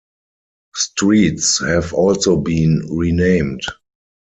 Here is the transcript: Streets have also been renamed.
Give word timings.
Streets 0.73 1.59
have 1.59 1.93
also 1.93 2.35
been 2.35 2.81
renamed. 2.89 3.61